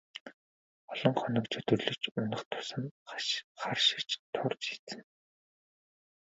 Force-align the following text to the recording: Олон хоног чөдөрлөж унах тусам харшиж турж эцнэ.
Олон 0.91 1.15
хоног 1.21 1.45
чөдөрлөж 1.51 2.01
унах 2.19 2.41
тусам 2.51 2.83
харшиж 3.61 4.09
турж 4.33 4.63
эцнэ. 4.73 5.01